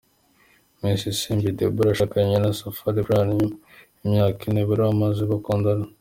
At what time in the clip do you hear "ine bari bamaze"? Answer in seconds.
4.49-5.23